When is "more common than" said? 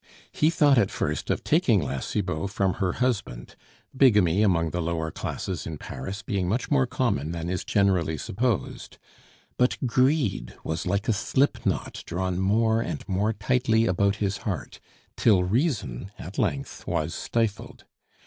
6.71-7.51